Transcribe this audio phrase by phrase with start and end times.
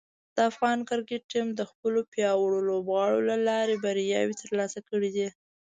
[0.35, 5.27] د افغان کرکټ ټیم د خپلو پیاوړو لوبغاړو له لارې بریاوې ترلاسه کړې دي.